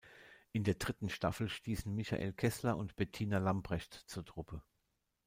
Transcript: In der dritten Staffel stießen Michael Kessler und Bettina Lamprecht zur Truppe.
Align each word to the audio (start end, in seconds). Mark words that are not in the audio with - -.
In 0.51 0.63
der 0.63 0.73
dritten 0.73 1.09
Staffel 1.09 1.47
stießen 1.47 1.93
Michael 1.93 2.33
Kessler 2.33 2.75
und 2.75 2.95
Bettina 2.95 3.37
Lamprecht 3.37 3.93
zur 3.93 4.25
Truppe. 4.25 4.63